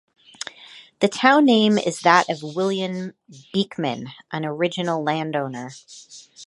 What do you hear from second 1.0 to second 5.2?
town name is that of William Beekman, an original